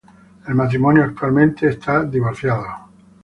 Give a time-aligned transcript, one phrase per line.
[0.47, 2.65] El matrimonio actualmente está divorciado.